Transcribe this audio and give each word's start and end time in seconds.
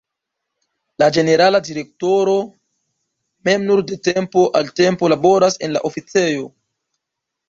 La 1.01 1.07
ĝenerala 1.17 1.59
direktoro 1.67 2.31
mem 3.49 3.67
nur 3.67 3.83
de 3.91 3.97
tempo 4.07 4.47
al 4.61 4.71
tempo 4.81 5.11
laboras 5.13 5.59
en 5.69 5.77
la 5.77 5.83
oficejo. 5.91 6.49